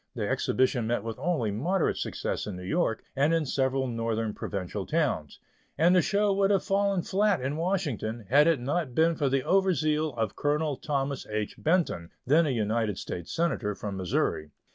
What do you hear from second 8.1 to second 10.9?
had it not been for the over zeal of Colonel